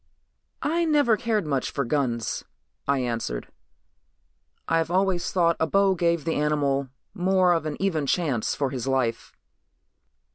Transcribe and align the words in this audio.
"I 0.63 0.83
never 0.83 1.15
cared 1.15 1.45
much 1.45 1.69
for 1.69 1.85
guns," 1.85 2.43
I 2.87 2.97
answered. 3.01 3.49
"I've 4.67 4.89
always 4.89 5.31
thought 5.31 5.57
a 5.59 5.67
bow 5.67 5.93
gave 5.93 6.25
the 6.25 6.33
animal 6.33 6.89
more 7.13 7.53
of 7.53 7.67
an 7.67 7.79
even 7.79 8.07
chance 8.07 8.55
for 8.55 8.71
his 8.71 8.87
life." 8.87 9.35